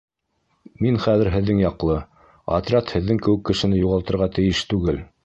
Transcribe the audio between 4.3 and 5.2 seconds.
тейеш түгел.